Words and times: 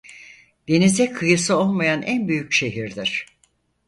Denize 0.67 1.11
kıyısı 1.11 1.57
olmayan 1.57 2.01
en 2.01 2.27
büyük 2.27 2.51
şehirdir. 2.53 3.25